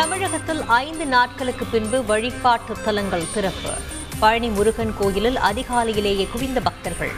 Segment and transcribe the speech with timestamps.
[0.00, 3.70] தமிழகத்தில் ஐந்து நாட்களுக்கு பின்பு வழிபாட்டு தலங்கள் திறப்பு.
[4.18, 7.10] பழனி முருகன் கோயிலில் அதிகாலையிலேயே குவிந்த பக்தர்கள்.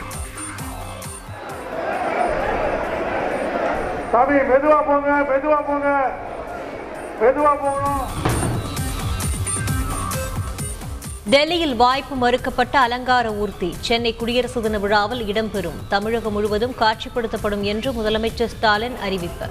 [11.29, 13.75] டெல்லியில் வாய்ப்பு மறுக்கப்பட்ட அலங்கார ஊர்தி.
[13.79, 15.79] சென்னை குடியரசு தின விழாவில் இடம்பெறும்.
[15.87, 19.45] தமிழகம் முழுவதும் காட்சிப்படுத்தப்படும் என்று முதலமைச்சர் ஸ்டாலின் அறிவிப்பு.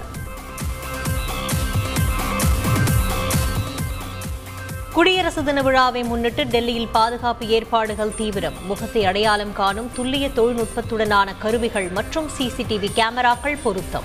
[4.95, 8.57] குடியரசு தின விழாவை முன்னிட்டு டெல்லியில் பாதுகாப்பு ஏற்பாடுகள் தீவிரம்.
[8.67, 14.05] முகத்தை அடையாளம் காணும் துல்லிய தொழில்நுட்பத்துடனான கருவிகள் மற்றும் சிசிடிவி கேமராக்கள் பொருத்தம்.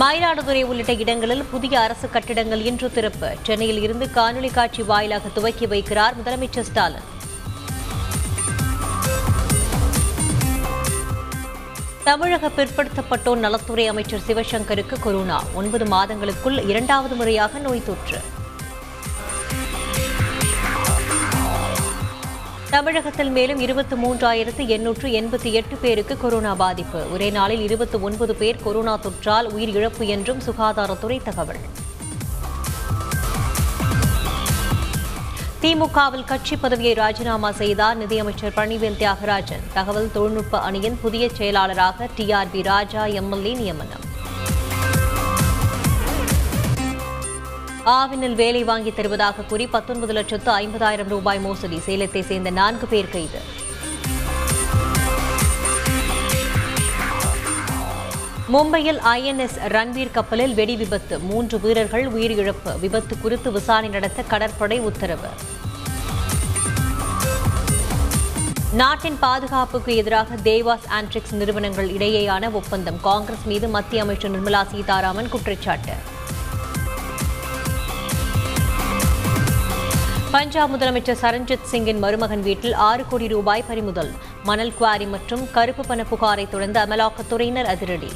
[0.00, 3.36] மயிலாடுதுறை உள்ளிட்ட இடங்களில் புதிய அரசு கட்டிடங்கள் இன்று திறப்பு.
[3.42, 7.08] சென்னையில் இருந்து காணொலி காட்சி வாயிலாக துவக்கி வைக்கிறார் முதலமைச்சர் ஸ்டாலின்.
[12.10, 15.42] தமிழக பிற்படுத்தப்பட்டோர் நலத்துறை அமைச்சர் சிவசங்கருக்கு கொரோனா.
[15.54, 18.20] ஒன்பது மாதங்களுக்குள் இரண்டாவது முறையாக நோய் தொற்று.
[22.70, 27.12] தமிழகத்தில் மேலும் இருபத்தி மூன்றாயிரத்து எண்ணூற்று எண்பத்தி எட்டு பேருக்கு கொரோனா பாதிப்பு.
[27.12, 31.58] ஒரே நாளில் இருபத்தி ஒன்பது பேர் கொரோனா தொற்றால் உயிரிழப்பு என்றும் சுகாதாரத்துறை தகவல்.
[35.62, 39.64] திமுகவில் கட்சி பதவியை ராஜினாமா செய்தார் நிதியமைச்சர் பழனிவேல் தியாகராஜன்.
[39.72, 44.04] தகவல் தொழில்நுட்ப அணியின் புதிய செயலாளராக டிஆர்பி ராஜா எம்எல்ஏ நியமனம்.
[47.84, 51.80] ஆவினில் வேலை வாங்கி தருவதாக கூறி பத்தொன்பது லட்சத்து ஐம்பதாயிரம் ரூபாய் மோசடி.
[51.86, 53.40] சேலத்தை சேர்ந்த நான்கு பேர் கைது.
[58.52, 61.18] மும்பையில் ஐஎன்எஸ் ரன்வீர் கப்பலில் வெடி விபத்து.
[61.18, 62.78] மூன்று வீரர்கள் உயிரிழப்பு.
[62.80, 65.26] விபத்து குறித்து விசாரணை நடத்த கடற்படை உத்தரவு.
[68.72, 73.00] நாட்டின் பாதுகாப்புக்கு எதிராக தேவாஸ் ஆண்ட்ரிக்ஸ் நிறுவனங்கள் இடையேயான ஒப்பந்தம்.
[73.00, 75.92] காங்கிரஸ் மீது மத்திய அமைச்சர் நிர்மலா சீதாராமன் குற்றச்சாட்டு.
[80.30, 84.12] பஞ்சாப் முதலமைச்சர் சரண்ஜித் சிங்கின் மருமகன் வீட்டில் ஆறு கோடி ரூபாய் பறிமுதல்.
[84.44, 88.12] மணல் குவாரி மற்றும் கருப்பு பண புகாரை தொடர்ந்து அமலாக்கத்துறையினர் அதிரடி.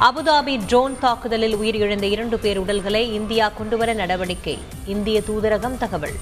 [0.00, 4.58] அபுதாபி ட்ரோன் தாக்குதலில் உயிரிழந்த இரண்டு பேர் உடல்களை இந்தியா கொண்டுவர நடவடிக்கை.
[4.86, 6.12] இந்திய தூதரகம் தகவல்.